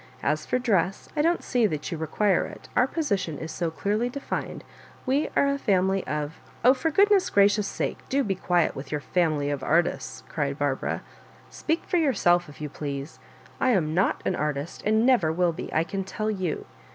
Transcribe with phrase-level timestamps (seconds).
[0.23, 4.09] As for dress, I don't see that you require it; our position is so clearly
[4.09, 4.63] defined;
[5.05, 8.99] we are a family of ""Oh, for goodness gracious sake, do be quiet with your
[9.15, 11.03] femily of artists," cried Barbara.
[11.51, 13.19] Speak for yourself if you please.
[13.59, 16.65] I am not an artist, and never will be, I can tell you.